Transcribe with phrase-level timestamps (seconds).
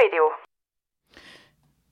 [0.00, 0.30] Radio.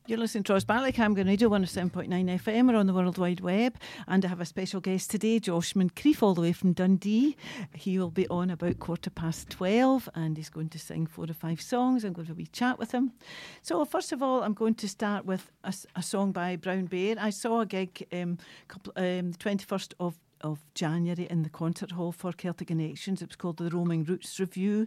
[0.07, 2.69] You're listening to Ros Bartley, Camglen Radio 107.9 FM.
[2.69, 3.77] We're on the World Wide Web.
[4.07, 7.37] And I have a special guest today, Josh Moncrieff, all the way from Dundee.
[7.75, 11.35] He will be on about quarter past 12 and he's going to sing four or
[11.35, 12.03] five songs.
[12.03, 13.13] I'm going to have a wee chat with him.
[13.61, 17.17] So, first of all, I'm going to start with a, a song by Brown Bear.
[17.19, 18.39] I saw a gig um,
[18.69, 23.23] couple, um, the 21st of of January in the concert hall for Celtic Connections.
[23.23, 24.87] It was called the Roaming Roots Revue.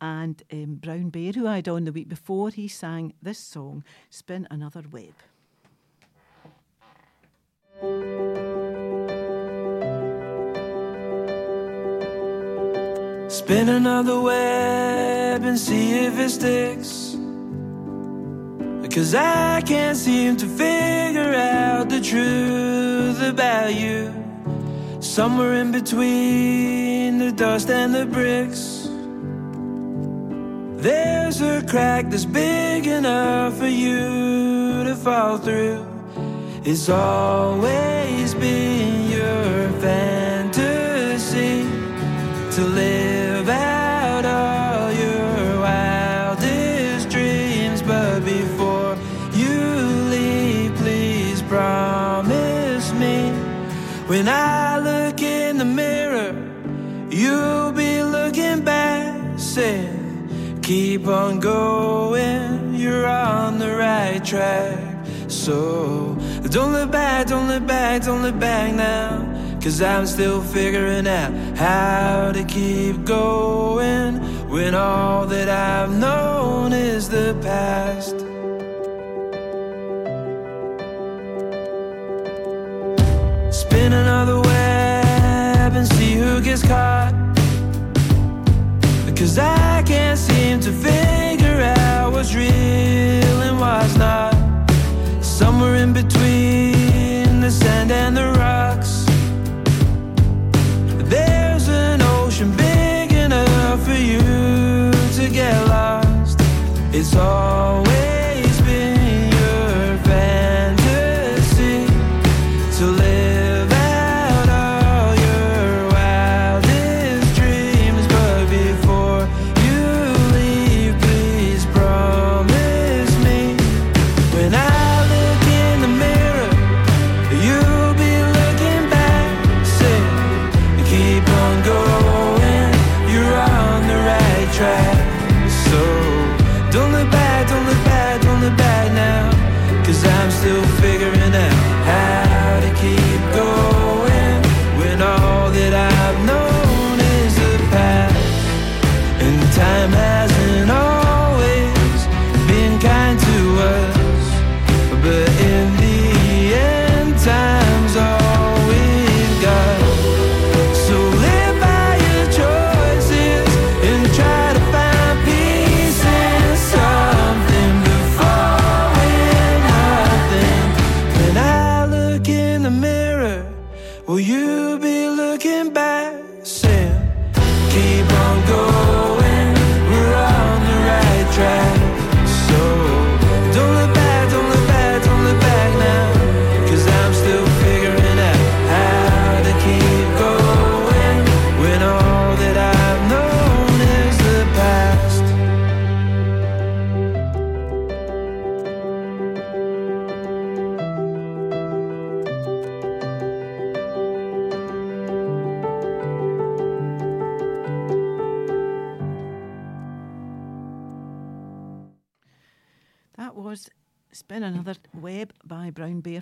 [0.00, 3.84] And um, Brown Bear, who I had on the week before, he sang this song,
[4.10, 5.14] Spin Another Web.
[13.30, 17.16] Spin another web and see if it sticks.
[18.82, 24.29] Because I can't seem to figure out the truth about you.
[25.10, 28.88] Somewhere in between the dust and the bricks.
[30.80, 35.84] There's a crack that's big enough for you to fall through.
[36.62, 41.64] It's always been your fantasy
[42.54, 42.89] to live
[60.70, 64.78] Keep on going, you're on the right track.
[65.26, 66.16] So
[66.48, 69.18] don't look back, don't look back, don't look back now.
[69.60, 77.08] Cause I'm still figuring out how to keep going when all that I've known is
[77.08, 78.16] the past.
[83.52, 87.19] Spin another web and see who gets caught.
[89.90, 94.32] Can't seem to figure out what's real and what's not.
[95.20, 98.39] Somewhere in between the sand and the.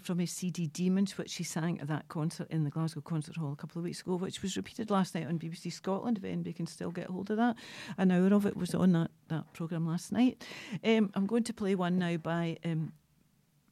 [0.08, 3.52] From his CD Demons, which he sang at that concert in the Glasgow Concert Hall
[3.52, 6.54] a couple of weeks ago, which was repeated last night on BBC Scotland, if anybody
[6.54, 7.56] can still get hold of that.
[7.98, 10.42] An hour of it was on that, that programme last night.
[10.82, 12.92] Um, I'm going to play one now by um,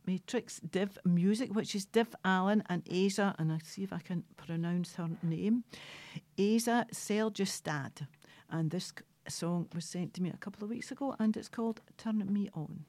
[0.07, 4.23] Matrix Div Music, which is Div Allen and Asa, and I'll see if I can
[4.37, 5.65] pronounce her name,
[6.39, 8.07] Asa Seljustad.
[8.51, 8.93] And this
[9.27, 12.51] song was sent to me a couple of weeks ago, and it's called Turn Me
[12.53, 12.85] On.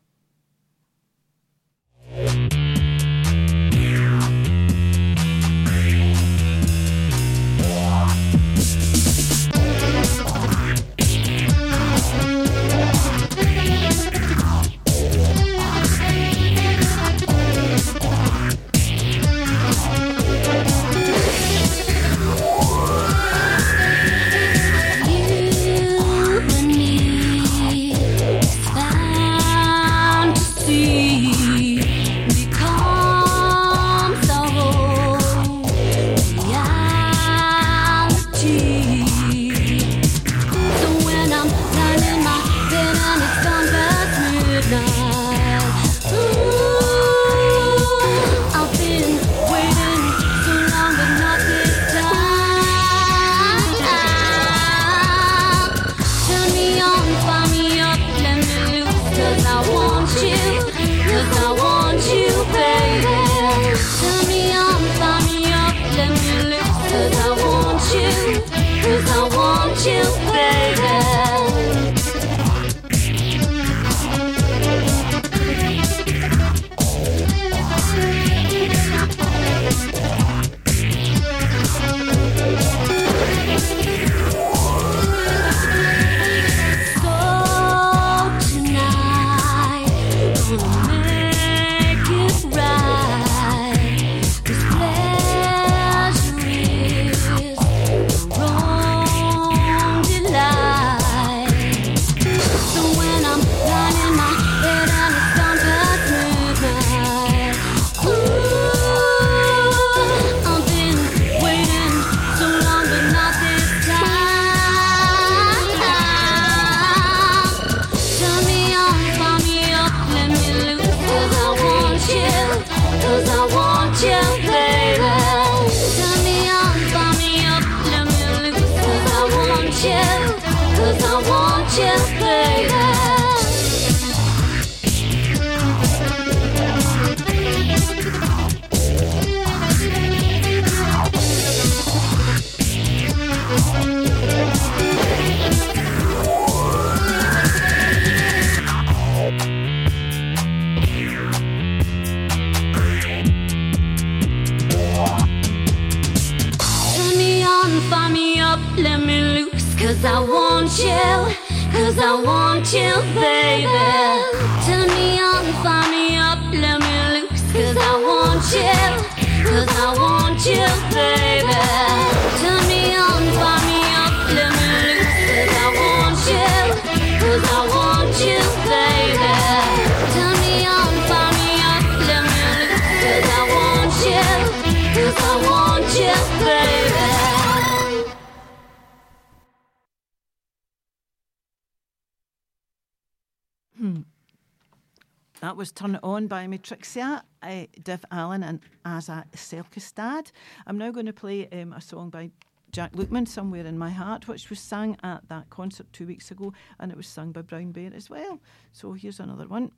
[195.57, 200.31] Was Turn It On by Matrixia, uh, Div Allen and Asa Selkestad.
[200.67, 202.29] I'm now going to play um, a song by
[202.71, 206.53] Jack Lukeman, Somewhere in My Heart, which was sung at that concert two weeks ago,
[206.79, 208.39] and it was sung by Brown Bear as well.
[208.71, 209.71] So here's another one.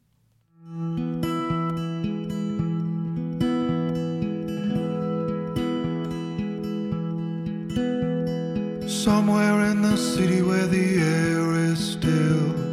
[8.86, 12.69] Somewhere in the city where the air is still,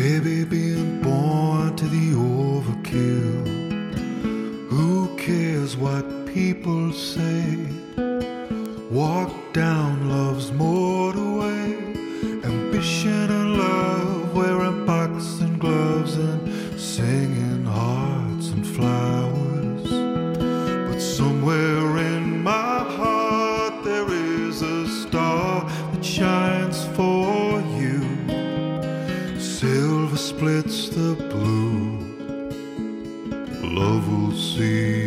[0.00, 3.40] baby being born to the overkill.
[4.70, 7.44] Who cares what people say?
[8.90, 11.66] Walk down love's motorway,
[12.44, 19.19] ambition and love, wearing boxing gloves and singing hearts and flowers.
[31.00, 31.98] The blue.
[33.62, 34.99] Love will see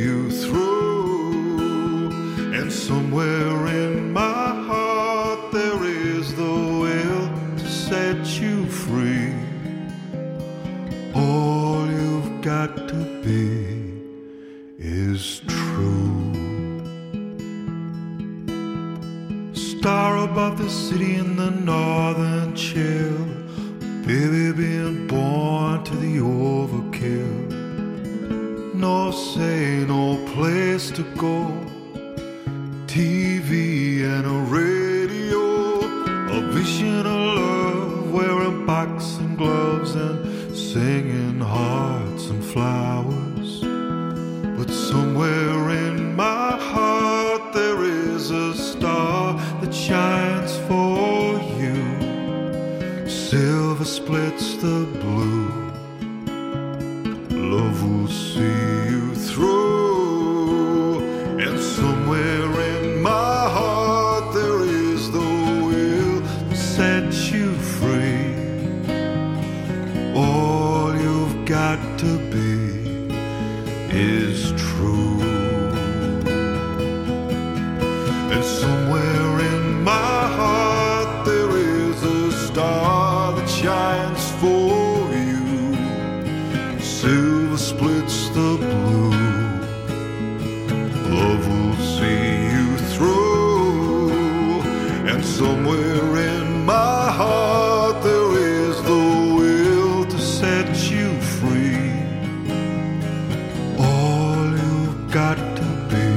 [105.14, 106.10] got to be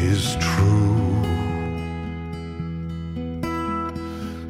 [0.00, 1.24] is true.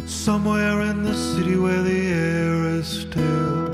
[0.06, 3.70] Somewhere in the city where the air is still,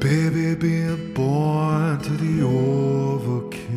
[0.00, 3.68] baby being born to the overkill.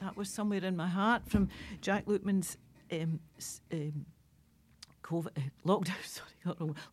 [0.00, 1.48] That was Somewhere in My Heart from
[1.80, 2.58] Jack Lukeman's
[2.92, 3.18] um,
[3.72, 4.06] um,
[5.02, 6.33] COVID, uh, lockdown, sorry.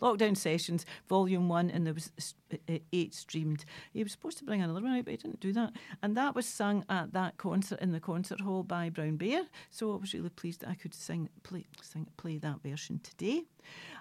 [0.01, 2.11] Lockdown sessions, volume one, and there was
[2.53, 3.65] uh, eight streamed.
[3.93, 5.73] He was supposed to bring another one out, but he didn't do that.
[6.01, 9.43] And that was sung at that concert in the concert hall by Brown Bear.
[9.69, 13.43] So I was really pleased that I could sing, play, sing, play that version today.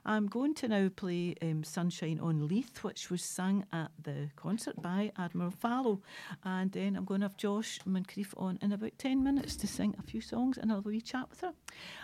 [0.04, 4.80] I'm going to now play um, Sunshine on Leith, which was sung at the concert
[4.80, 6.00] by Admiral Fallow.
[6.44, 9.94] And then I'm going to have Josh Moncrief on in about 10 minutes to sing
[9.98, 11.52] a few songs and I'll have a wee chat with her.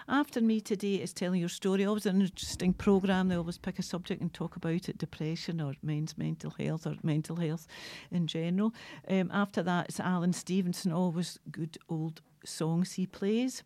[0.09, 1.85] After me today is telling your story.
[1.85, 3.31] always an interesting programme.
[3.37, 6.95] They always pick a subject and talk about it depression or men's mental health or
[7.03, 7.67] mental health
[8.11, 8.73] in general.
[9.07, 13.63] Um, after that, it's Alan Stevenson, always good old songs he plays.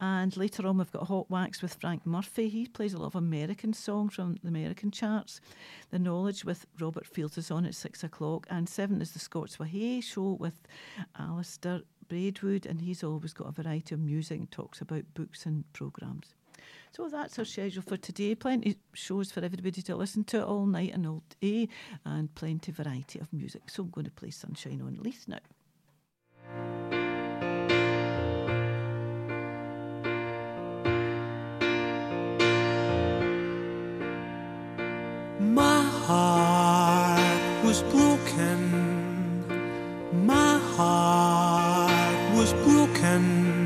[0.00, 2.48] And later on, we've got Hot Wax with Frank Murphy.
[2.48, 5.40] He plays a lot of American songs from the American charts.
[5.90, 8.46] The Knowledge with Robert Fields is on at six o'clock.
[8.48, 10.60] And seven is the Scots Whay Hae show with
[11.18, 12.66] Alistair Braidwood.
[12.66, 16.34] And he's always got a variety of music and talks about books and programmes.
[16.92, 18.34] So that's our schedule for today.
[18.34, 21.68] Plenty shows for everybody to listen to all night and all day,
[22.04, 23.70] and plenty variety of music.
[23.70, 25.38] So I'm going to play Sunshine on Leith now.
[35.40, 38.66] My heart was broken.
[40.26, 43.57] My heart was broken.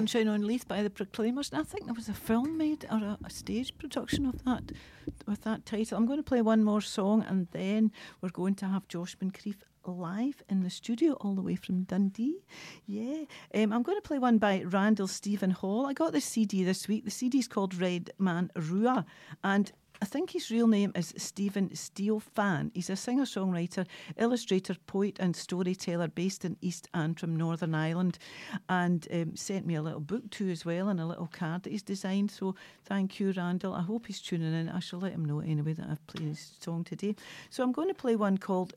[0.00, 2.96] Sunshine on Leith by the Proclaimers, and I think there was a film made or
[2.96, 4.72] a, a stage production of that
[5.26, 5.98] with that title.
[5.98, 9.58] I'm going to play one more song, and then we're going to have Josh Moncrief
[9.84, 12.38] live in the studio all the way from Dundee.
[12.86, 13.24] Yeah.
[13.54, 15.84] Um, I'm going to play one by Randall Stephen Hall.
[15.84, 17.04] I got this CD this week.
[17.04, 19.04] The CD is called Red Man Rua,
[19.44, 19.70] and
[20.02, 22.70] I think his real name is Stephen Steele Fan.
[22.74, 23.86] He's a singer songwriter,
[24.16, 28.18] illustrator, poet, and storyteller based in East Antrim, Northern Ireland,
[28.68, 31.70] and um, sent me a little book too as well and a little card that
[31.70, 32.30] he's designed.
[32.30, 33.74] So thank you, Randall.
[33.74, 34.70] I hope he's tuning in.
[34.70, 37.14] I shall let him know anyway that I've played his song today.
[37.50, 38.72] So I'm going to play one called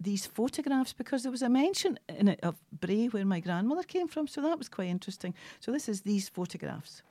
[0.00, 4.08] these photographs because there was a mention in it of Bray where my grandmother came
[4.08, 5.34] from, so that was quite interesting.
[5.60, 7.02] So this is these photographs.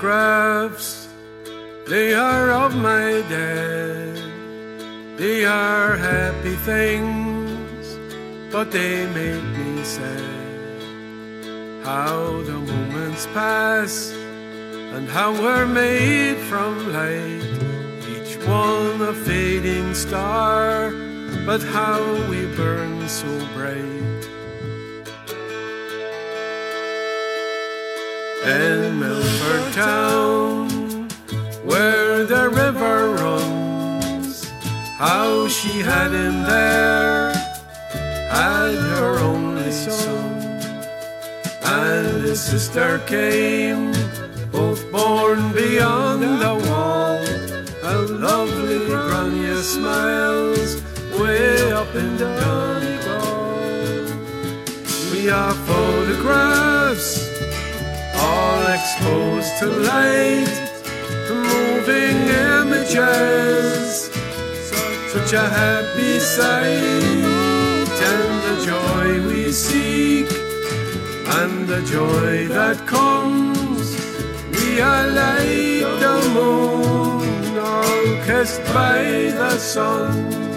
[0.00, 1.08] Photographs,
[1.86, 4.16] they are of my dad.
[5.18, 7.98] They are happy things,
[8.50, 10.82] but they make me sad.
[11.84, 14.12] How the moments pass,
[14.94, 17.44] and how we're made from light.
[18.14, 20.92] Each one a fading star,
[21.44, 24.19] but how we burn so bright.
[28.44, 31.08] In Milford Town,
[31.62, 34.48] where the river runs.
[34.96, 37.32] How she had him there,
[38.30, 40.62] had her only son,
[41.62, 43.92] and his sister came,
[44.50, 47.20] both born beyond the wall.
[47.82, 50.82] A lovely Grania smiles
[51.18, 53.20] way up in the Donegal.
[55.12, 56.69] We are photographs
[58.30, 60.54] all exposed to light,
[61.28, 62.18] moving
[62.56, 64.10] images,
[65.14, 67.22] such a happy sight,
[68.10, 70.28] and the joy we seek,
[71.38, 73.86] and the joy that comes.
[74.56, 77.20] We are like the moon,
[78.26, 79.02] kissed by
[79.40, 80.49] the sun.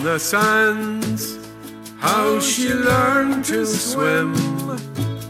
[0.00, 1.38] Upon the sands.
[1.98, 4.34] How she learned to swim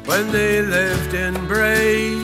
[0.06, 2.14] when they lived in Bray,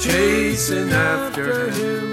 [0.00, 2.06] chasing after him.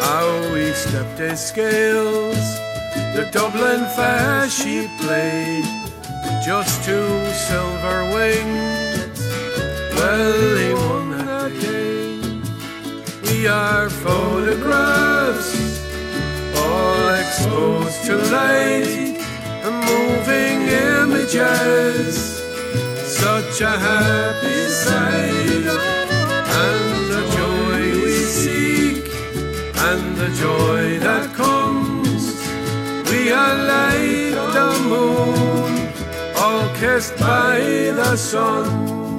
[0.00, 2.44] How he stepped his scales,
[3.14, 5.64] the Dublin fair she played,
[6.44, 9.20] just two silver wings.
[9.96, 12.20] Well, he won that day.
[13.22, 15.69] We are photographs
[16.70, 19.16] all exposed to light
[19.64, 20.58] and moving
[20.96, 22.14] images.
[23.22, 25.66] Such a happy sight,
[26.62, 29.04] and the joy we seek,
[29.88, 32.22] and the joy that comes.
[33.10, 35.72] We are like the moon,
[36.36, 37.58] all kissed by
[38.00, 39.09] the sun.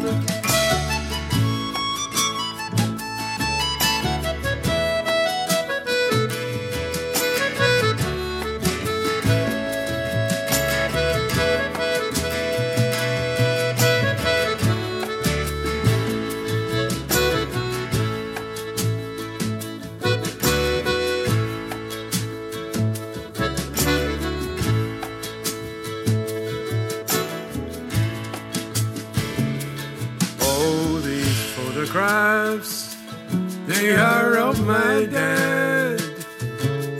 [33.82, 36.00] They are of my dad.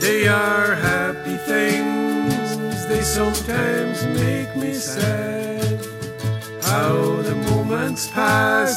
[0.00, 5.78] They are happy things, they sometimes make me sad.
[6.62, 8.74] How the moments pass,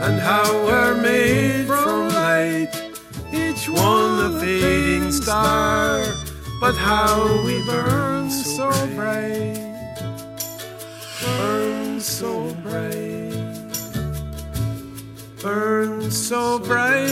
[0.00, 2.70] and how we're made from light.
[3.32, 6.04] Each one a fading star,
[6.60, 9.58] but how we burn so bright.
[11.20, 13.33] Burn so bright
[15.44, 17.10] burn so bright.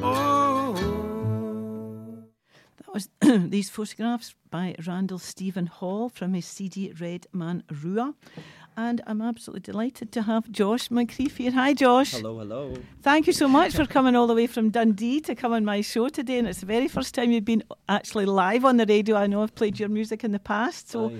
[0.00, 0.74] Oh.
[2.76, 3.08] That was
[3.50, 8.14] these photographs by Randall Stephen Hall from his CD Red Man Rua.
[8.76, 11.50] And I'm absolutely delighted to have Josh McCreef here.
[11.52, 12.12] Hi, Josh.
[12.12, 12.74] Hello, hello.
[13.02, 15.82] Thank you so much for coming all the way from Dundee to come on my
[15.82, 16.38] show today.
[16.38, 19.16] And it's the very first time you've been actually live on the radio.
[19.16, 21.12] I know I've played your music in the past, so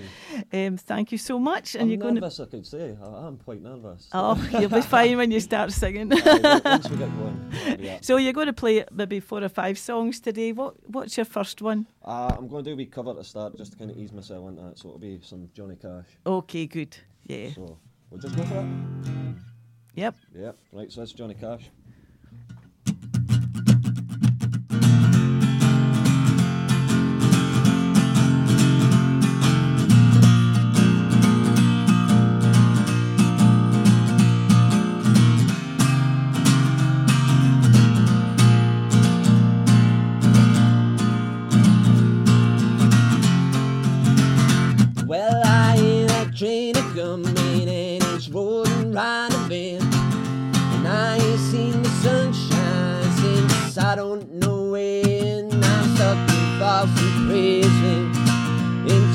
[0.52, 1.74] um, thank you so much.
[1.74, 2.20] And I'm you're going to.
[2.22, 2.96] nervous, I could say.
[3.02, 4.08] I, I'm quite nervous.
[4.12, 6.10] Oh, you'll be fine when you start singing.
[6.12, 7.52] Aye, once we get going.
[7.78, 7.98] Yeah.
[8.00, 10.52] so you're going to play maybe four or five songs today.
[10.52, 11.86] What What's your first one?
[12.04, 14.12] Uh, I'm going to do a wee cover to start just to kind of ease
[14.12, 14.78] myself into it.
[14.78, 16.06] So it'll be some Johnny Cash.
[16.26, 16.96] Okay, good.
[17.26, 17.50] Yeah.
[17.54, 17.78] So
[18.10, 18.66] we'll just go for it.
[19.94, 20.14] Yep.
[20.34, 20.58] Yep.
[20.72, 21.70] Right, so that's Johnny Cash.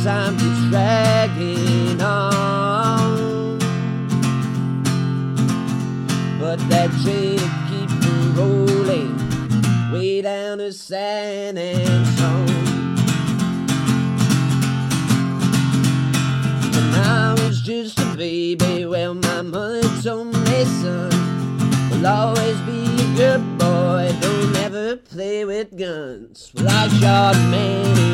[0.08, 3.60] Time keeps dragging on.
[6.40, 7.90] But that train will keep
[8.38, 9.14] rolling
[9.92, 12.56] way down to San Antonio.
[16.72, 21.12] When I was just a baby, well, my mother told me, son,
[21.92, 26.54] will always be a good boy, don't ever play with guns.
[26.56, 28.07] Well, I shot a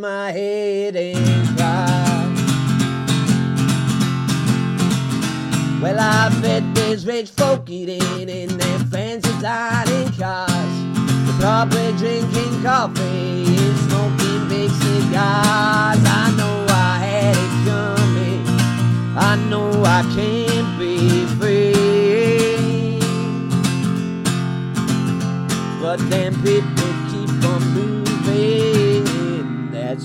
[0.00, 2.34] My head and cry.
[5.82, 10.50] Well, I bet there's rich folk eating in their fancy dining cars.
[11.26, 16.02] They're probably drinking coffee and smoking big cigars.
[16.04, 18.42] I know I had it coming.
[19.16, 22.98] I know I can't be free.
[25.80, 26.91] But then people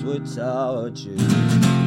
[0.07, 0.23] moving.
[0.23, 1.86] That's what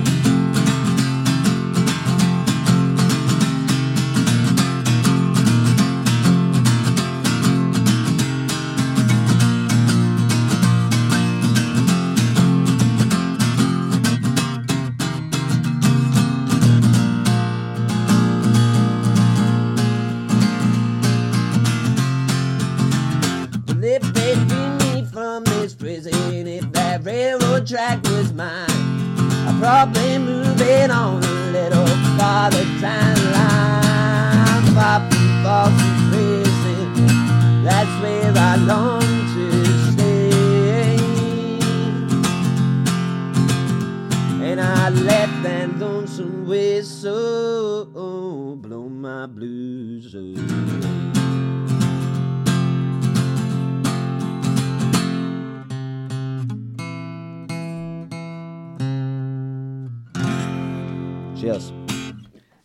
[27.61, 28.67] railroad track was mine,
[29.47, 34.75] I'd probably move it on a little farther down the line.
[34.75, 39.01] Far from Folsom Prison, that's where I long
[39.35, 39.53] to
[39.93, 40.31] stay.
[44.43, 47.87] And I let that lonesome whistle
[48.57, 51.20] blow my blues away.
[61.41, 61.73] Cheers.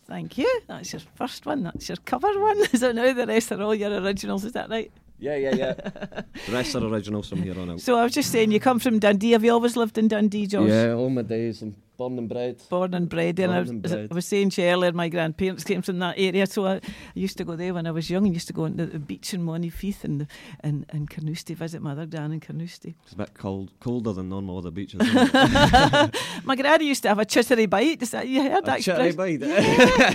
[0.06, 0.60] Thank you.
[0.68, 1.62] That's your first one.
[1.62, 2.62] That's your cover one.
[2.76, 4.44] So now the rest are all your originals.
[4.44, 4.92] Is that right?
[5.18, 5.72] Yeah, yeah, yeah.
[6.46, 7.80] the rest are originals from here on out.
[7.80, 9.30] So I was just saying, you come from Dundee.
[9.30, 10.68] Have you always lived in Dundee, Josh?
[10.68, 11.62] Yeah, all my days.
[11.62, 12.62] I'm born and bred.
[12.68, 13.38] Born and bred.
[13.38, 14.08] And I was, and bred.
[14.10, 16.80] I was saying to you earlier, my grandparents came from that area, so I, I
[17.14, 18.24] used to go there when I was young.
[18.26, 20.26] and used to go on the, the beach in Monifieth and
[20.60, 22.94] and and Carnoustie, visit my other gran in Carnoustie.
[23.04, 25.00] It's a bit cold, colder than normal other beaches.
[26.44, 28.02] My granny used to have a chittery bite.
[28.02, 29.40] Is that you heard that A chittery expression?
[29.40, 29.48] bite.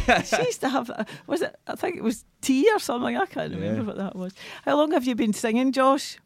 [0.08, 0.22] Yeah.
[0.24, 0.90] she used to have.
[0.90, 1.56] uh, Was it?
[1.68, 3.18] I think it was tea or something.
[3.18, 3.88] I can't remember Yeah.
[3.88, 4.34] what that was.
[4.66, 6.18] How long have you been singing, Josh?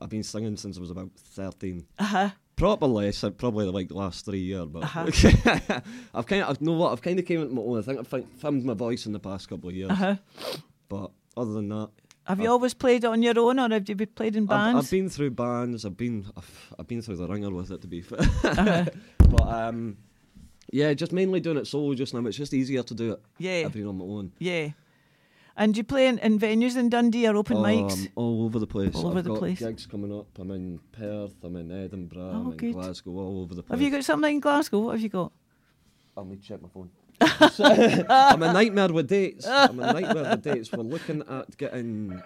[0.00, 1.84] I've been singing since I was about 13.
[1.98, 2.30] Uh huh.
[2.56, 5.06] Properly, so probably like the last three years, but Uh-huh.
[6.14, 7.78] I've kind of, I've know what, I've kind of came into my own.
[7.78, 10.16] I think I've found my voice in the past couple of years, Uh huh.
[10.88, 11.88] but other than that,
[12.26, 14.48] Have you always played it on your own, or have you been played in I've,
[14.48, 14.84] bands?
[14.86, 15.84] I've been through bands.
[15.84, 18.20] I've been, I've, I've been through the ringer with it to be fair.
[18.20, 18.84] Uh-huh.
[19.30, 19.96] but um,
[20.70, 22.24] yeah, just mainly doing it solo just now.
[22.26, 23.22] It's just easier to do it.
[23.38, 23.64] Yeah.
[23.66, 24.32] I've on my own.
[24.38, 24.68] Yeah.
[25.56, 28.06] And you play in, in venues in Dundee or open Oh, mics?
[28.06, 28.94] I'm all over the place.
[28.94, 29.58] All over I've the got place.
[29.58, 30.26] gigs coming up.
[30.38, 31.34] I'm in Perth.
[31.44, 32.30] I'm in Edinburgh.
[32.34, 32.72] Oh, I'm in good.
[32.74, 33.10] Glasgow.
[33.12, 33.70] All over the place.
[33.78, 34.80] Have you got something in Glasgow?
[34.80, 35.30] What have you got?
[36.16, 36.90] I'll need to check my phone.
[38.08, 39.46] I'm a nightmare with dates.
[39.46, 40.72] I'm a nightmare with dates.
[40.72, 42.20] We're looking at getting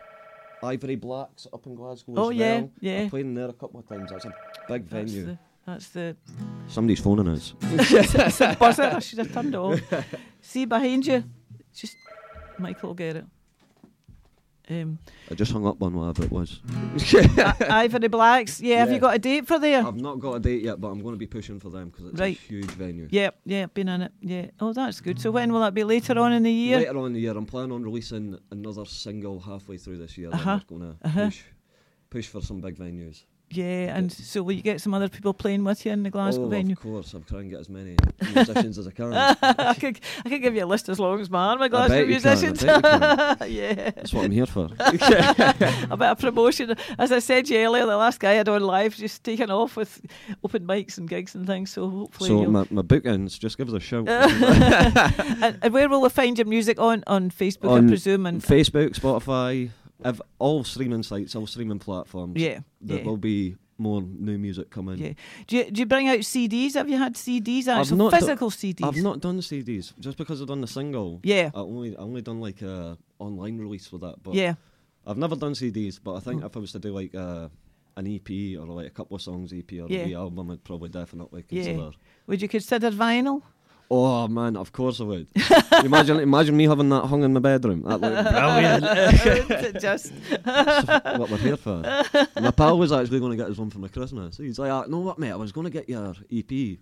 [0.63, 2.71] Ivory Blacks up in Glasgow Oh, as yeah, well.
[2.81, 3.01] yeah.
[3.03, 4.11] I've played in there a couple of times.
[4.11, 4.35] That's a
[4.69, 5.27] big That's venue.
[5.27, 6.17] the, that's the
[6.69, 7.53] Somebody's phoning us.
[8.59, 8.85] buzzer.
[8.85, 9.81] I should have turned it off.
[10.41, 11.25] See behind you.
[11.75, 11.97] Just
[12.59, 13.25] Michael will get it.
[14.69, 14.99] Um,
[15.31, 16.61] I just hung up on whatever it was.
[17.71, 18.61] Ivory Blacks.
[18.61, 19.87] Yeah, have you got a date for there?
[19.87, 22.07] I've not got a date yet, but I'm going to be pushing for them because
[22.07, 22.37] it's Right.
[22.37, 23.07] a huge venue.
[23.09, 24.13] Yep, yeah, been in it.
[24.21, 24.47] Yeah.
[24.59, 25.21] Oh, that's good.
[25.21, 25.85] So when will that be?
[25.85, 26.79] Later on in the year?
[26.79, 30.31] Later on in the year, I'm planning on releasing another single halfway through this year.
[30.33, 31.25] Uh-huh, Then going to uh-huh.
[31.27, 31.43] push,
[32.11, 33.23] push for some big venues.
[33.51, 36.45] Yeah, and so will you get some other people playing with you in the Glasgow
[36.45, 36.73] oh, venue?
[36.73, 37.15] of course.
[37.15, 37.97] I'm trying to get as many
[38.35, 39.13] musicians as I can.
[39.15, 41.95] I could I could give you a list as long as my arm, my Glasgow
[41.95, 42.63] bet you can, I musicians.
[43.49, 43.91] yeah.
[43.91, 44.65] That's what I'm here for.
[44.81, 46.75] a bit of promotion.
[46.99, 49.51] As I said to you earlier, the last guy I had on live just taking
[49.51, 50.05] off with
[50.43, 51.71] open mics and gigs and things.
[51.71, 54.09] So hopefully, so my, my bookings, just give us a shout.
[54.09, 57.85] and, and where will we find your music on on Facebook?
[57.85, 59.71] I presume and Facebook, Spotify,
[60.05, 62.41] ev- all streaming sites, all streaming platforms.
[62.41, 63.05] yeah, There yeah.
[63.05, 64.99] will be more new music coming.
[64.99, 65.13] Yeah.
[65.47, 66.75] Do you, do you bring out CDs?
[66.75, 67.69] Have you had CDs?
[67.69, 68.87] I've Actual not do- physical CDs?
[68.87, 71.21] I've not done CDs just because I've done the single.
[71.23, 71.51] Yeah.
[71.55, 74.23] I only I only done like a online release for that.
[74.23, 74.55] But yeah.
[75.07, 76.01] I've never done CDs.
[76.03, 76.47] But I think mm.
[76.47, 77.51] if I was to do like a,
[77.97, 80.07] an EP or like a couple of songs EP or Yeah.
[80.07, 81.71] a album, I'd probably definitely consider.
[81.71, 81.77] Yeah.
[81.77, 81.97] consider.
[82.27, 83.43] Would you consider vinyl?
[83.91, 85.29] Oh man, of course I would.
[85.85, 87.83] imagine imagine me having that hung in my bedroom.
[87.83, 89.81] That looked brilliant.
[89.81, 90.13] Just
[90.45, 91.83] That's what we're here for.
[92.41, 94.39] My pal was actually going to get us one for my Christmas.
[94.39, 95.31] He's like, ah, "No, what, mate?
[95.31, 96.79] I was going to get your EP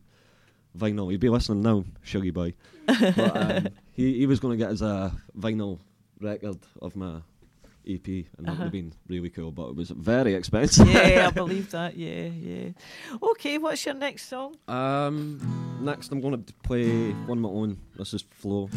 [0.77, 1.11] vinyl.
[1.11, 2.55] He'd be listening now, Shuggy boy.
[2.87, 5.79] But, um, he he was going to get us a vinyl
[6.21, 7.21] record of my
[7.87, 8.07] EP,
[8.39, 9.51] and that would have been really cool.
[9.51, 10.89] But it was very expensive.
[10.89, 11.97] yeah, I believe that.
[11.97, 12.69] Yeah, yeah.
[13.23, 14.57] Okay, what's your next song?
[14.69, 17.79] Um, next, I'm going to play one of my own.
[17.97, 18.69] This is Flow.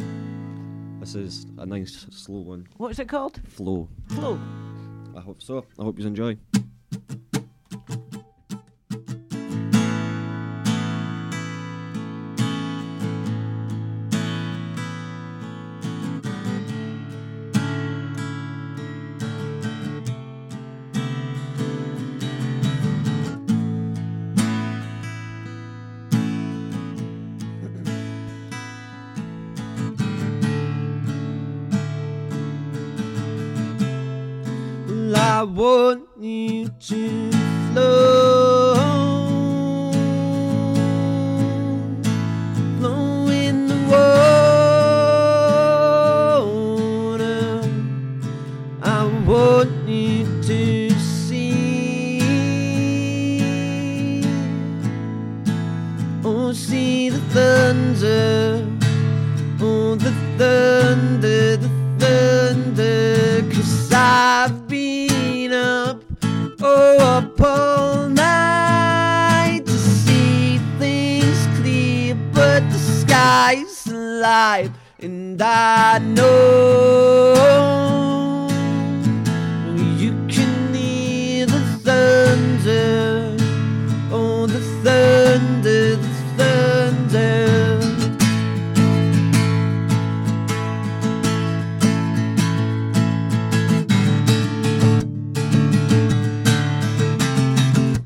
[1.00, 2.67] This is a nice slow one.
[2.78, 3.39] What's it called?
[3.48, 3.88] Flow.
[4.10, 4.39] Flow.
[5.15, 5.65] I hope so.
[5.80, 6.38] I hope you enjoy.
[35.38, 37.32] I want you to
[37.71, 38.37] flow,
[74.47, 77.33] alive, and I know
[79.75, 83.36] you can hear the thunder,
[84.12, 87.36] oh, the thunder, the thunder.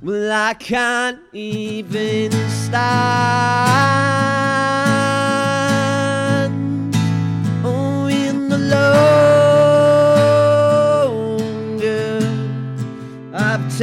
[0.01, 4.20] Well, I can't even stand.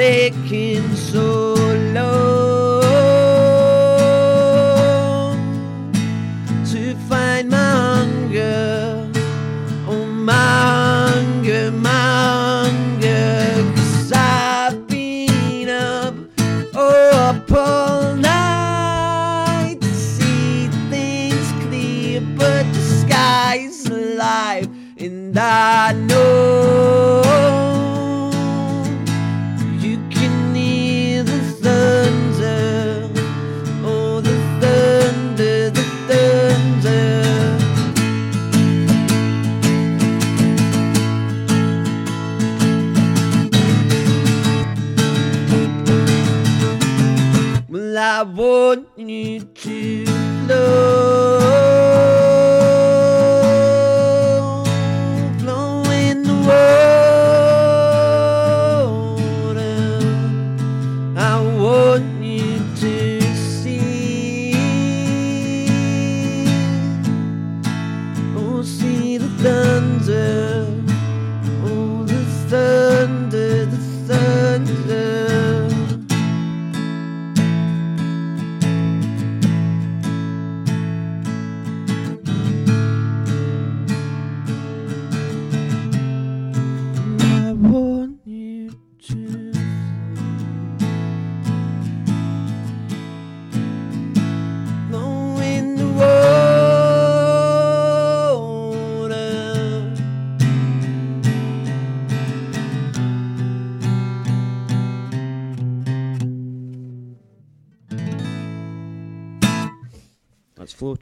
[0.00, 0.94] I've taken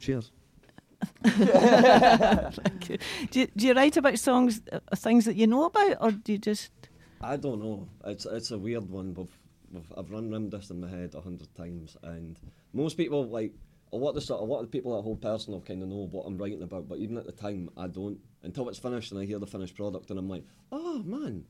[0.07, 0.31] Cheers.
[1.25, 2.97] Thank you.
[3.29, 6.31] Do you, do you write about songs, uh, things that you know about, or do
[6.31, 6.71] you just?
[7.19, 7.89] I don't know.
[8.05, 9.13] It's it's a weird one.
[9.13, 9.27] We've,
[9.69, 12.39] we've, I've run round this in my head a hundred times, and
[12.71, 13.51] most people like
[13.91, 16.07] a lot of the sort, a lot of people that hold personal kind of know
[16.09, 16.87] what I'm writing about.
[16.87, 19.75] But even at the time, I don't until it's finished and I hear the finished
[19.75, 21.43] product, and I'm like, oh man,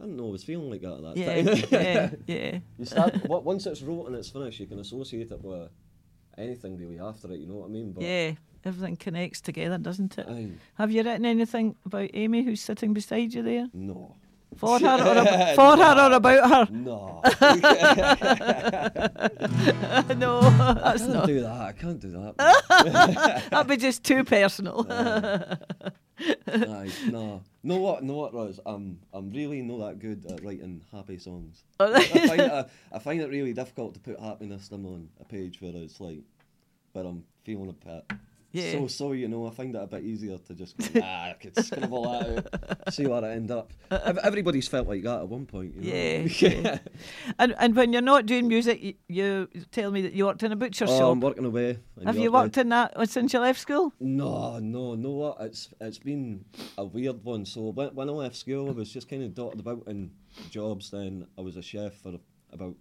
[0.00, 1.68] I didn't know I was feeling like that at that Yeah, time.
[1.70, 2.10] yeah,
[2.52, 2.58] yeah.
[2.78, 5.70] You start wa- once it's wrote and it's finished, you can associate it with
[6.38, 7.40] anything really after it.
[7.40, 7.92] You know what I mean?
[7.92, 8.32] But Yeah,
[8.64, 10.26] everything connects together, doesn't it?
[10.28, 13.68] Aye, Have you written anything about Amy, who's sitting beside you there?
[13.72, 14.14] no,
[14.56, 16.66] For her or ab- for her or about her?
[16.72, 17.20] no.
[20.14, 21.26] no, I that's can't not.
[21.26, 21.60] do that.
[21.60, 23.42] I can't do that.
[23.50, 24.84] That'd be just too personal.
[26.46, 27.42] Aye, no.
[27.62, 28.02] Know what?
[28.02, 28.60] Know what, Ros?
[28.66, 31.62] I'm I'm really not that good at writing happy songs.
[31.80, 35.24] Oh, I find it, I, I find it really difficult to put happiness on a
[35.24, 36.22] page where it's like,
[36.92, 38.12] where I'm feeling a bit.
[38.52, 38.72] Yeah.
[38.72, 41.36] So so you know, I find it a bit easier to just go, ah, I
[41.40, 42.46] could scribble that
[42.86, 43.72] out, see where I end up.
[43.90, 45.74] Everybody's felt like that at one point.
[45.74, 45.88] You know?
[45.96, 46.18] Yeah,
[46.60, 46.78] yeah.
[47.38, 50.52] and and when you're not doing music, you, you tell me that you worked in
[50.52, 51.24] a butcher Oh, I'm shop.
[51.24, 51.78] working away.
[52.04, 52.40] Have you York now.
[52.42, 53.92] worked in that since you left school?
[54.00, 55.10] No, no, no.
[55.10, 55.36] What?
[55.40, 56.44] It's it's been
[56.76, 57.46] a weird one.
[57.46, 60.10] So when when I left school, I was just kind of dotted about in
[60.50, 60.90] jobs.
[60.90, 62.18] Then I was a chef for
[62.52, 62.74] about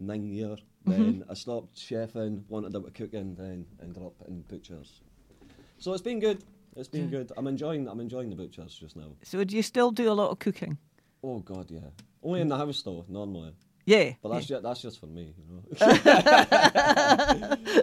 [0.00, 0.58] nine years.
[0.86, 1.02] Mm-hmm.
[1.02, 5.00] Then I stopped chefing, wanted out of cooking, then ended up in butchers.
[5.78, 6.44] So it's been good.
[6.76, 7.32] It's been good.
[7.36, 7.88] I'm enjoying.
[7.88, 9.12] I'm enjoying the butchers just now.
[9.22, 10.78] So do you still do a lot of cooking?
[11.22, 11.90] Oh God, yeah.
[12.22, 13.52] Only in the house though, normally.
[13.84, 14.12] Yeah.
[14.22, 15.62] But that's just that's just for me, you know.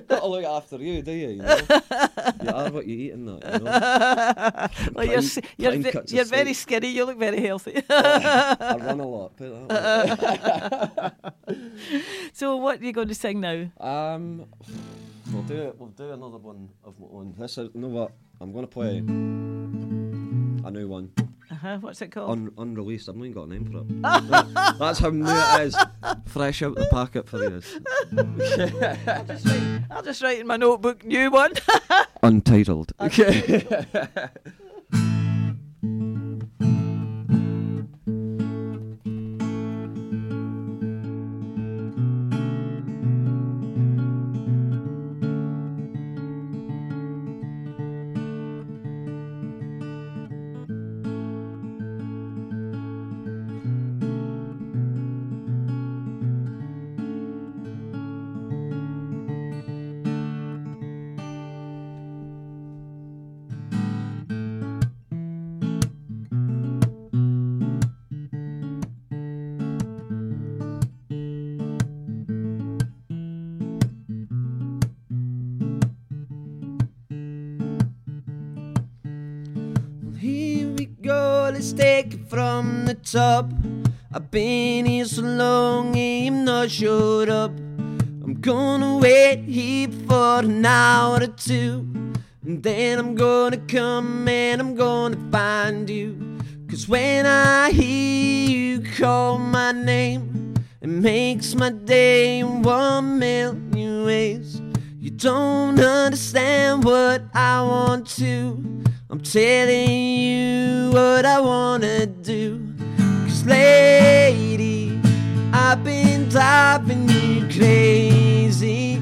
[0.08, 1.30] Got to look after you, do you?
[1.30, 1.58] You, know?
[2.42, 4.92] you are what you eat in that, you know.
[4.94, 5.22] well, you're,
[5.58, 5.76] you're,
[6.08, 6.88] you're very skinny.
[6.90, 7.84] You look very healthy.
[7.90, 9.36] I run a lot.
[9.36, 11.14] Put that
[12.34, 13.70] so what are you going to sing now?
[13.80, 14.46] Um,
[15.34, 15.76] we'll do it.
[15.78, 17.36] We'll do another one of my own.
[17.38, 18.14] This is, you know what?
[18.42, 21.12] I'm gonna play a new one,
[21.62, 21.78] Uh-huh.
[21.82, 22.30] What's it called?
[22.32, 23.10] Un- unreleased.
[23.10, 24.02] I've not even got a name for it.
[24.80, 25.76] That's how new it is.
[26.26, 27.62] Fresh out the packet for you.
[29.06, 31.52] I'll, just write, I'll just write in my notebook, new one.
[32.24, 32.94] Untitled.
[33.12, 34.32] Here
[83.12, 83.52] top.
[84.14, 87.52] I've been here so long, I'm not showed up.
[87.52, 91.88] I'm gonna wait here for an hour or two.
[92.46, 96.38] And then I'm gonna come and I'm gonna find you.
[96.70, 104.06] Cause when I hear you call my name, it makes my day in one million
[104.06, 104.62] ways.
[105.00, 108.64] You don't understand what I want to.
[109.10, 112.59] I'm telling you what I wanna do.
[113.50, 115.02] Lady,
[115.52, 119.02] I've been driving you crazy.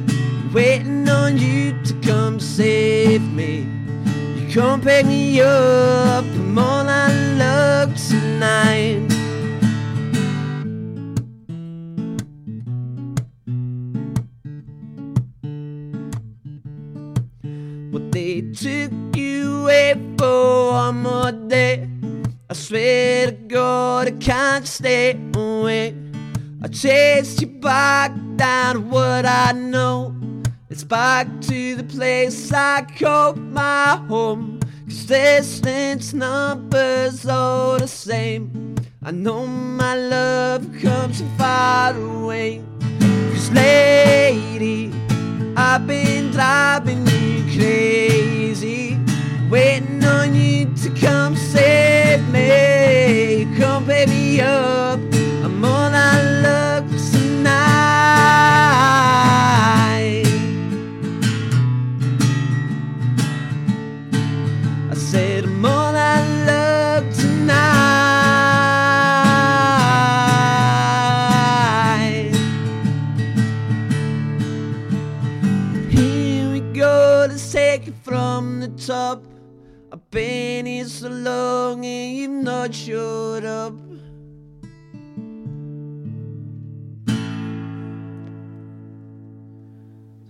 [0.54, 3.68] Waiting on you to come save me.
[4.38, 9.04] You come pick me up, I'm all I love tonight.
[17.92, 21.90] But they took you away for one more day.
[22.50, 25.96] I swear to God, I can't stay away.
[26.62, 30.14] I chased you back down what I know.
[30.70, 34.60] It's back to the place I call my home.
[34.86, 38.76] Cause distance numbers all the same.
[39.02, 42.62] I know my love comes from far away.
[43.32, 44.92] Cause lady,
[45.56, 49.00] I've been driving you crazy,
[49.50, 52.87] waiting on you to come save me
[54.06, 55.00] baby up.
[55.44, 57.48] I'm all out of luck tonight.
[64.92, 67.58] I said, I'm all out of luck tonight.
[75.90, 79.24] Here we go, to take it from the top.
[79.92, 83.87] I've been here so long and you've not showed up.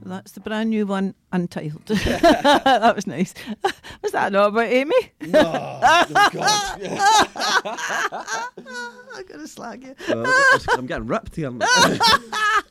[0.08, 1.86] That's the brand new one, Untitled.
[1.88, 3.34] that was nice.
[4.02, 4.96] was that not about Amy?
[5.22, 5.42] No,
[5.84, 6.82] oh, God.
[9.14, 9.96] I'm going to slag you.
[10.08, 11.52] Uh, it's 'cause I'm getting ripped here.
[11.52, 11.68] man.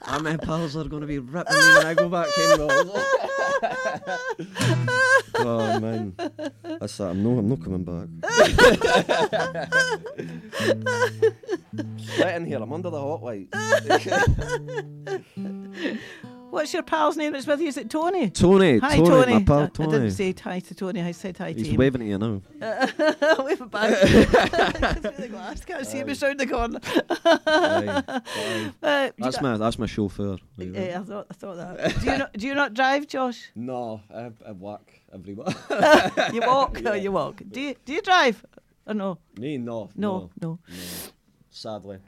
[0.02, 2.90] How pals are going to be ripping me when I go back home?
[5.34, 6.14] oh man,
[6.62, 7.08] that's that.
[7.10, 8.08] I'm no, I'm not coming back.
[11.98, 12.58] Sweating here.
[12.62, 13.48] I'm under the hot light.
[16.50, 17.68] What's your pal's name that's with you?
[17.68, 18.30] Is it Tony?
[18.30, 19.32] Tony, Hi, Tony, Tony.
[19.34, 21.02] my pal I- I, didn't say hi to Tony.
[21.02, 21.76] I said hi to He's him.
[21.76, 22.42] waving at you now.
[23.44, 23.98] Wave it back.
[23.98, 25.64] Through the glass.
[25.64, 26.08] Can't see him.
[26.08, 26.80] He's round the corner.
[27.46, 28.72] Aye, aye.
[28.82, 30.36] Uh, you my that's my chauffeur.
[30.56, 32.00] Yeah, I thought, I thought that.
[32.00, 33.50] Do you not, do you not drive, Josh?
[33.56, 35.48] No, I, I walk everywhere.
[36.32, 37.42] You walk or you walk?
[37.50, 38.44] Do you, do you drive?
[38.86, 39.18] Or no?
[39.38, 40.58] Me, no, No, no.
[40.58, 40.58] no.
[41.50, 41.98] Sadly.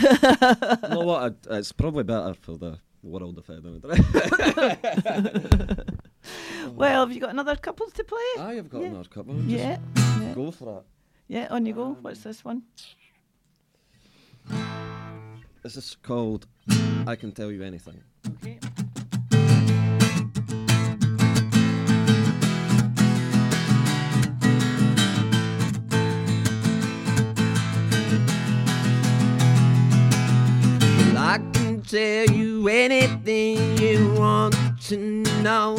[0.00, 1.36] you know what?
[1.50, 3.90] I, it's probably better for the if I don't.
[6.76, 8.18] Well, have you got another couple to play?
[8.38, 8.88] I have got Yeah.
[8.88, 9.34] another couple.
[9.34, 9.78] Just Yeah,
[10.20, 10.34] yeah.
[10.34, 10.84] Go for it.
[11.28, 11.84] Yeah, on you go.
[11.84, 12.62] Um, What's this one?
[15.62, 16.46] This is called
[17.06, 18.02] I Can Tell You Anything.
[18.36, 18.58] Okay.
[31.90, 34.96] Tell you anything you want to
[35.42, 35.74] know,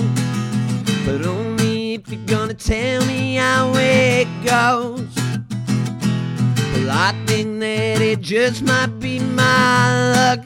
[1.06, 5.08] but only if you're gonna tell me how it goes.
[6.74, 10.46] Well, I think that it just might be my luck.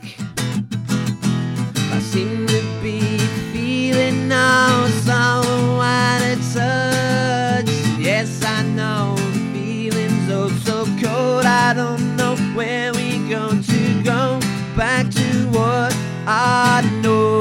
[1.91, 3.17] I seem to be
[3.51, 7.71] feeling now so out of touch.
[7.97, 11.45] Yes, I know the feeling's oh so cold.
[11.45, 14.44] I don't know where we going to go
[14.75, 15.95] back to what
[16.27, 17.39] I know.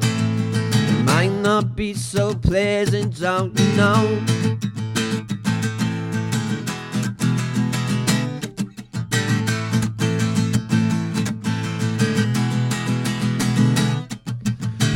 [0.00, 4.22] It might not be so pleasant, don't you know?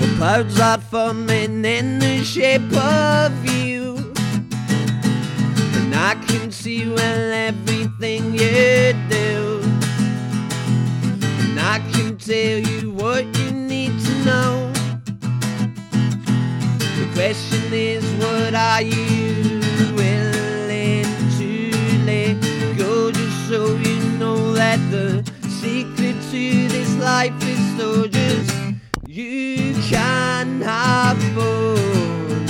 [0.00, 3.96] Well, clouds are forming in the shape of you.
[5.76, 9.55] And I can see well everything you do.
[11.68, 14.72] I can tell you what you need to know.
[16.98, 19.60] The question is, what are you
[19.96, 21.04] willing
[21.38, 21.50] to
[22.06, 23.10] let go?
[23.10, 28.54] Just so you know that the secret to this life is so just
[29.08, 32.46] you can have fun.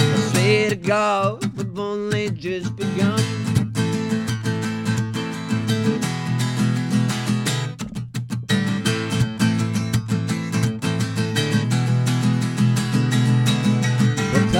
[0.00, 3.37] I swear to God, we've only just begun.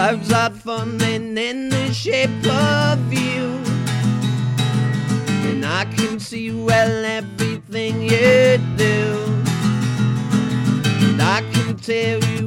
[0.09, 3.45] The clouds are forming in the shape of you.
[5.47, 9.43] And I can see well everything you do.
[11.05, 12.38] And I can tell you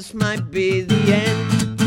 [0.00, 1.78] this might be the end.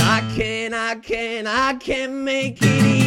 [0.00, 3.01] I can, I can, I can make it easy.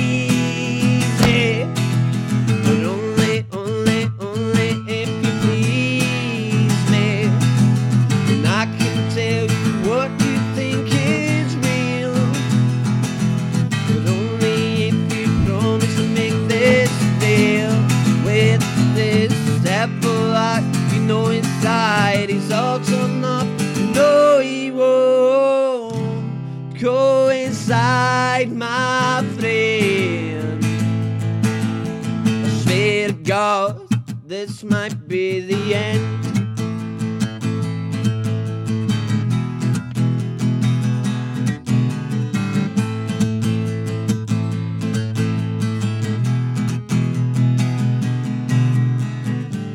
[28.55, 30.63] My friend.
[32.25, 33.81] I swear to God,
[34.25, 36.23] this might be the end.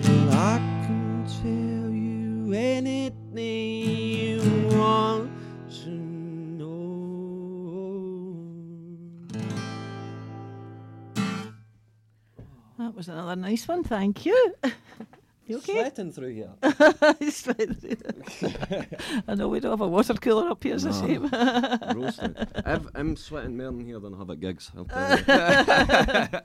[0.04, 0.56] Well, I
[0.86, 4.29] can tell you anything
[13.00, 13.82] was another nice one.
[13.84, 14.54] Thank you.
[15.46, 15.72] You okay?
[15.80, 16.50] Sweating through here.
[17.32, 17.76] Sweating.
[19.26, 20.76] I know we don't have a water cooler up here.
[20.76, 21.00] It's a No.
[21.04, 21.28] shame.
[22.00, 22.36] Roasting.
[22.64, 24.70] I've, I'm sweating more in here than I have at gigs.
[24.76, 25.18] I'll tell
[26.30, 26.40] you.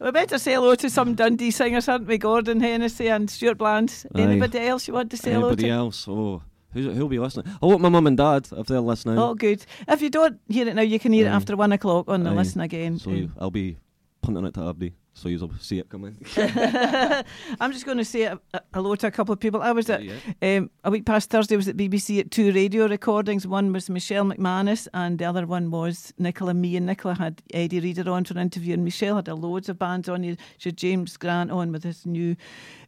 [0.00, 2.18] we better say hello to some Dundee singers, aren't we?
[2.18, 4.04] Gordon Hennessy and Stuart Bland.
[4.16, 4.20] Aye.
[4.22, 5.74] Anybody else you want to say hello Anybody to?
[5.74, 6.06] else?
[6.08, 6.42] Oh,
[6.72, 7.46] who's, who'll be listening?
[7.62, 9.16] I want my mum and dad if they're listening.
[9.16, 9.64] Oh, good.
[9.86, 12.30] If you don't hear it now, you can hear it after one o'clock on the
[12.30, 12.34] Aye.
[12.34, 12.98] listen again.
[12.98, 13.76] So you- I'll be
[14.22, 16.16] punting it to Abdi, so you'll see it coming.
[16.36, 19.60] I'm just going to say a, a, hello to a couple of people.
[19.62, 20.14] I was at Yeah.
[20.42, 21.56] um, a week past Thursday.
[21.56, 23.46] Was at BBC at two radio recordings.
[23.46, 26.54] One was Michelle McManus, and the other one was Nicola.
[26.54, 29.68] Me and Nicola had Eddie Reader on for an interview, and Michelle had a loads
[29.68, 30.22] of bands on.
[30.58, 32.36] She had James Grant on with his new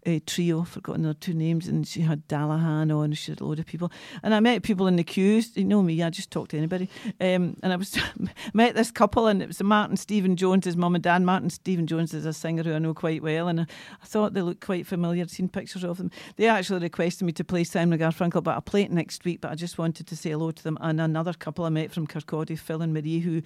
[0.06, 0.62] uh, trio.
[0.62, 3.12] Forgotten their two names, and she had Dallahan on.
[3.12, 3.90] She had a load of people,
[4.22, 5.56] and I met people in the queues.
[5.56, 6.88] You know me, I just talk to anybody.
[7.20, 7.96] Um, and I was
[8.54, 11.22] met this couple, and it was Martin Stephen Jones, his mum and dad.
[11.22, 13.66] Martin Stephen Jones is a singer who I know quite well, and I,
[14.02, 15.22] I thought they looked quite familiar.
[15.22, 16.10] I'd seen pictures of them.
[16.36, 19.40] They actually requested me to play Simon Garfunkel, but I'll play it next week.
[19.40, 20.78] But I just wanted to say hello to them.
[20.80, 23.42] And another couple I met from Kirkcaldy, Phil and Marie, who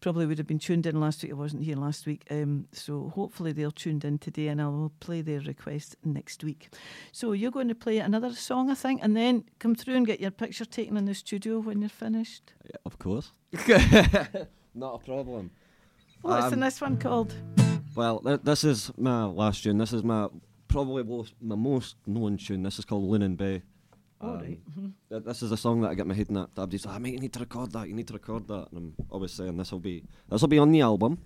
[0.00, 1.32] probably would have been tuned in last week.
[1.32, 2.24] I wasn't here last week.
[2.30, 6.68] Um, so hopefully they're tuned in today and I will play their request next week.
[7.12, 10.20] So you're going to play another song, I think, and then come through and get
[10.20, 12.52] your picture taken in the studio when you're finished.
[12.64, 13.32] Yeah, of course.
[14.74, 15.50] Not a problem.
[16.22, 17.34] What's Um, the this one called?
[17.94, 19.78] Well, th- this is my last tune.
[19.78, 20.28] This is my
[20.68, 22.62] probably most, my most known tune.
[22.62, 23.62] This is called Lunan Bay.
[24.20, 24.58] All Um, right.
[24.70, 24.92] mhm.
[25.10, 26.54] th- This is a song that I get my head in that.
[26.54, 27.86] Abdi's like, "Ah, mate, you need to record that.
[27.88, 28.68] You need to record that.
[28.72, 31.18] And I'm always saying this will be this will be on the album.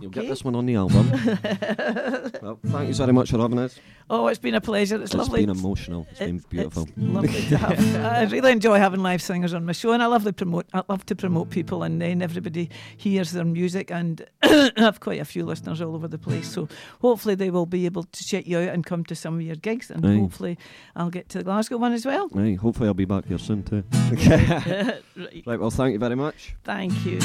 [0.00, 1.10] You'll get this one on the album.
[2.42, 3.78] well, thank you very much for having us.
[4.10, 4.96] Oh, it's been a pleasure.
[4.96, 5.42] It's, It's lovely.
[5.42, 6.06] It's been emotional.
[6.10, 6.82] It's been It's- beautiful.
[6.82, 7.96] It's lovely to have.
[8.04, 10.66] I really enjoy having live singers on my show, and I love to promote.
[10.74, 13.90] I love to promote people, and then everybody hears their music.
[13.90, 16.68] And I have quite a few listeners all over the place, so
[17.00, 19.56] hopefully they will be able to check you out and come to some of your
[19.56, 20.18] gigs, and Aye.
[20.18, 20.58] hopefully
[20.96, 22.28] I'll get to the Glasgow one as well.
[22.36, 23.84] Aye, hopefully I'll be back here soon too.
[24.26, 25.02] right.
[25.46, 26.54] right, well, thank you very much.
[26.64, 27.20] Thank you.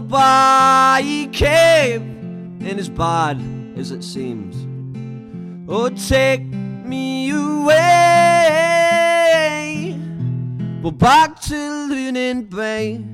[0.00, 3.38] Lullaby cave and as bad
[3.76, 4.56] as it seems.
[5.68, 7.76] Oh, take me away,
[10.82, 13.04] but back to Lunan Bay.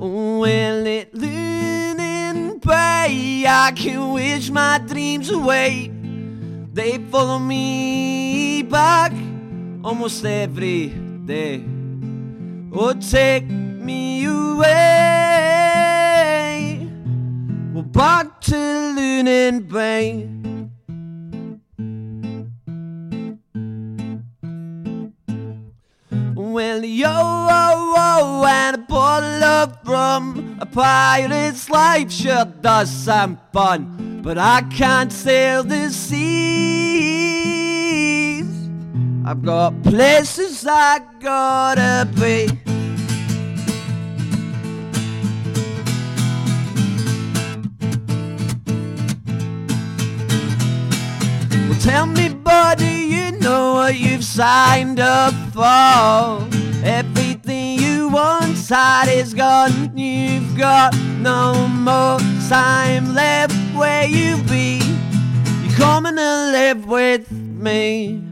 [0.00, 5.92] Oh, well, at Lunan Bay, I can wish my dreams away.
[6.72, 9.12] They follow me back
[9.84, 11.75] almost every day.
[12.78, 14.76] Oh, take me away.
[17.72, 20.28] Well, back to Lunan Bay.
[26.34, 30.58] Well, yo, oh, oh, and a bottle of rum.
[30.60, 36.26] A pirate's life sure does sound fun, but I can't sail the seas.
[39.24, 42.65] I've got places I gotta be.
[51.86, 56.44] Tell me, buddy, you know what you've signed up for.
[56.84, 59.96] Everything you once had is gone.
[59.96, 62.18] You've got no more
[62.48, 64.80] time left where you be.
[65.62, 68.25] You're coming to live with me.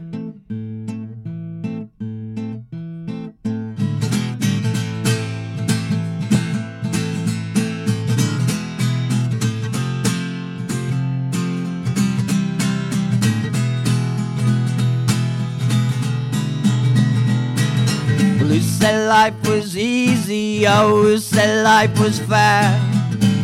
[18.85, 20.67] said life was easy?
[20.67, 22.69] Oh, who said life was fair?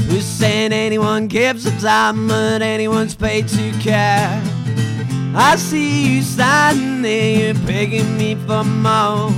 [0.08, 4.40] Who said anyone gives a damn but anyone's paid to care?
[5.34, 9.32] I see you standing there, you're begging me for more.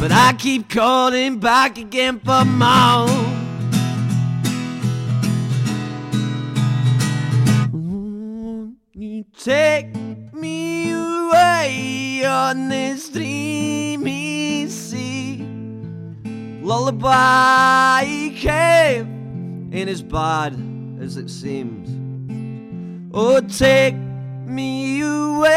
[0.00, 3.06] But I keep calling back again for more.
[9.38, 9.94] take
[10.34, 14.29] me away on this dreamy
[16.70, 20.54] Lullaby came ain't as bad
[21.00, 21.88] as it seems.
[23.12, 23.96] Oh, take
[24.46, 25.50] me away.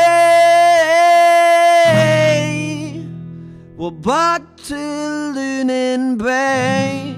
[3.78, 7.16] Well, back to Lunan Bay.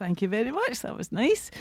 [0.00, 0.80] Thank you very much.
[0.80, 1.52] That was nice.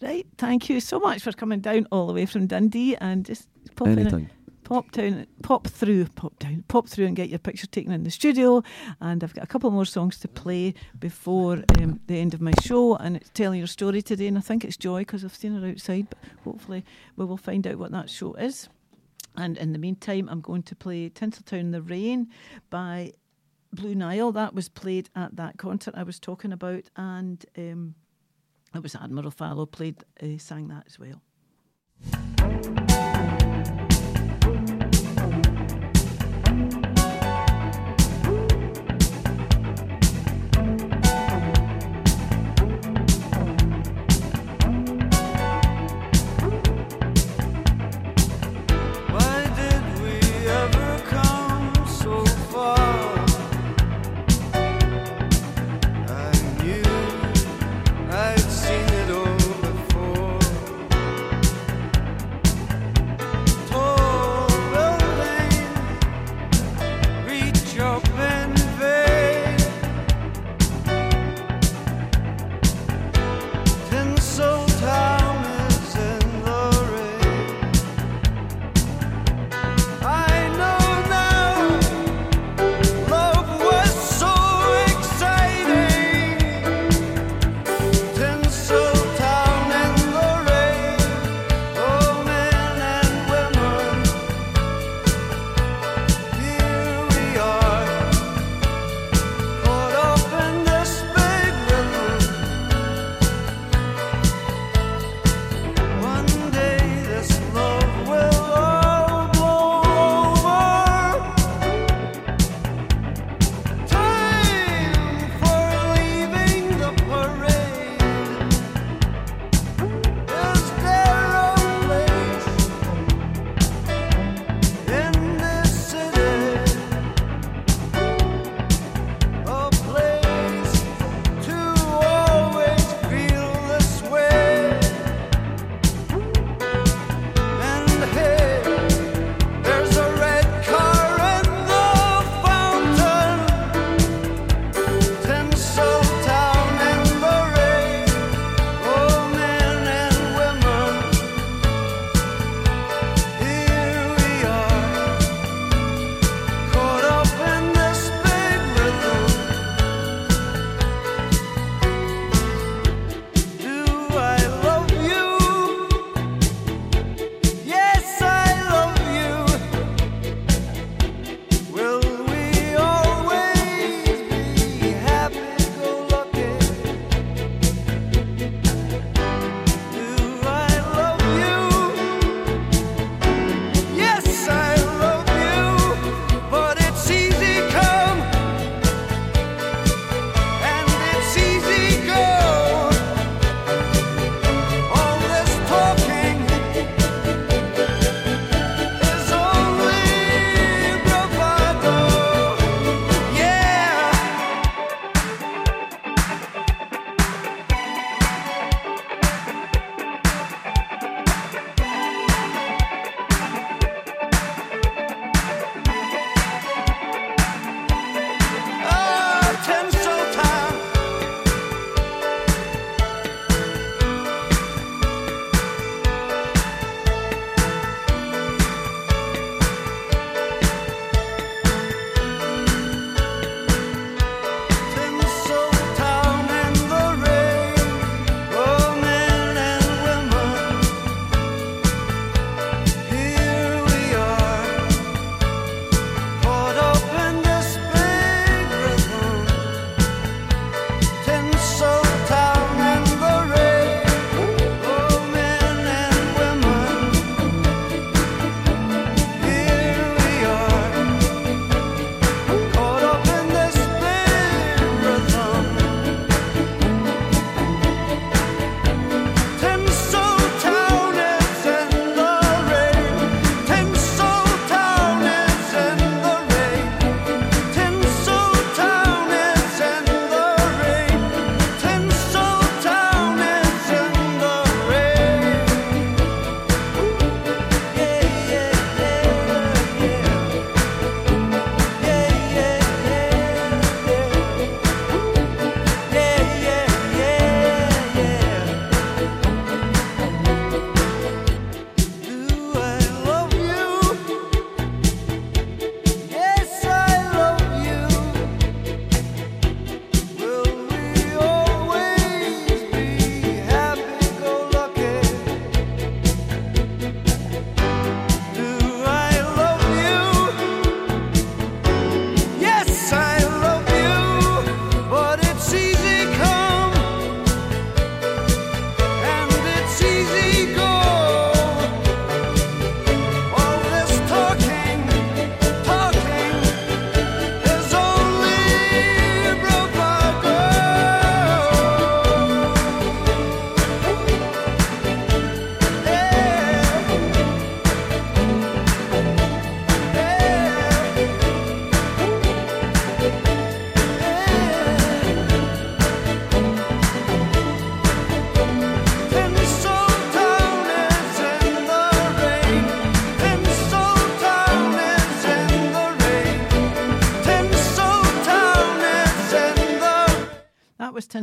[0.00, 3.46] Right, thank you so much for coming down all the way from Dundee and just
[3.76, 4.20] pop in Anytime.
[4.20, 4.30] and-
[4.70, 8.10] pop down, pop through, pop down, pop through and get your picture taken in the
[8.10, 8.62] studio.
[9.00, 12.52] And I've got a couple more songs to play before um, the end of my
[12.62, 12.94] show.
[12.94, 15.68] And it's telling your story today, and I think it's Joy because I've seen her
[15.68, 16.06] outside.
[16.08, 16.84] But hopefully,
[17.16, 18.68] we will find out what that show is.
[19.36, 22.28] And in the meantime, I'm going to play Tinseltown in the Rain
[22.70, 23.14] by
[23.72, 24.30] Blue Nile.
[24.30, 27.96] That was played at that concert I was talking about, and um,
[28.72, 31.20] it was Admiral Fallow played, uh, sang that as well.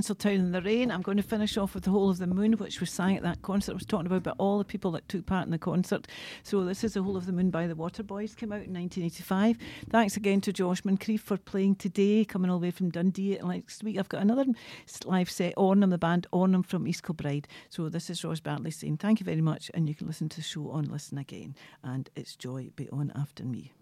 [0.08, 0.90] Tinseltown in the Rain.
[0.90, 3.24] I'm going to finish off with The Whole of the Moon, which was sang at
[3.24, 5.58] that concert I was talking about, but all the people that took part in the
[5.58, 6.08] concert.
[6.44, 9.58] So this is The Whole of the Moon by the Waterboys, came out in 1985.
[9.90, 13.38] Thanks again to Josh Moncrief for playing today, coming all the way from Dundee.
[13.38, 14.46] And next week I've got another
[15.06, 17.48] live set, Ornum, the band Ornum from East Kilbride.
[17.70, 20.38] So this is Ros Bartley saying thank you very much, and you can listen to
[20.38, 21.56] the show on Listen Again.
[21.84, 23.74] And it's Joy Be On After Me.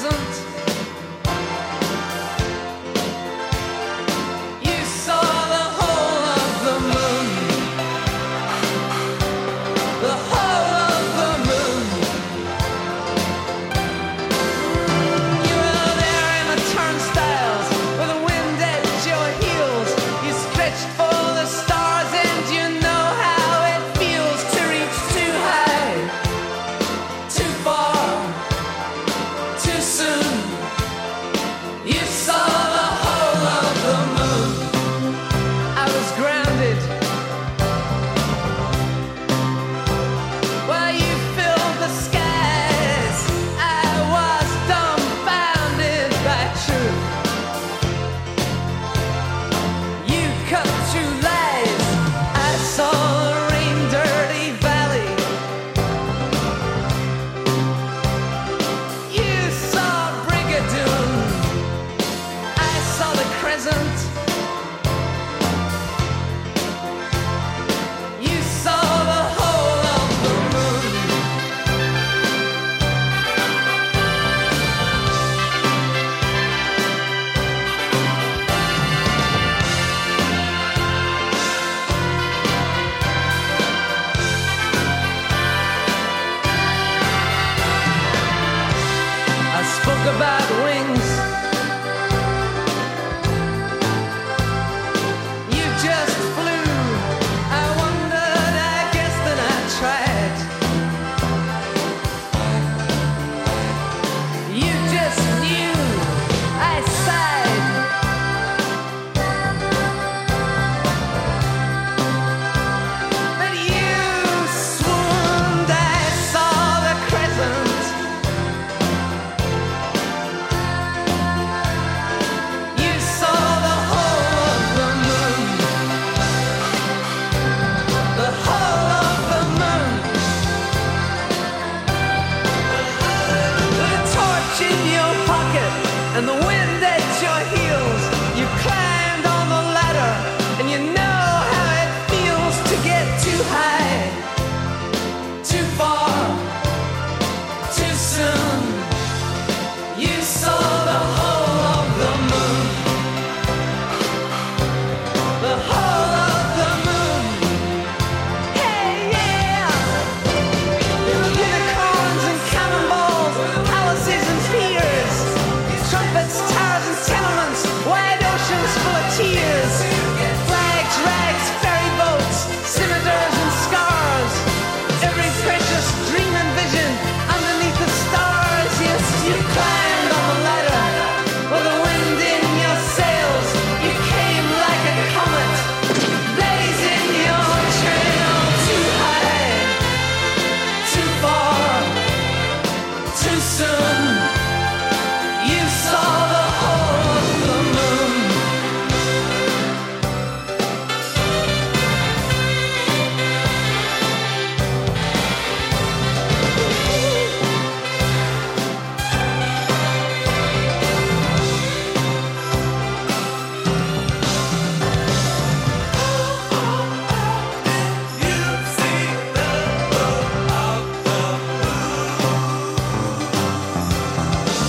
[0.00, 0.47] present.